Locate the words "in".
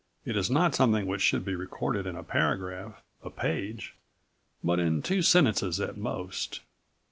2.07-2.15, 4.79-5.03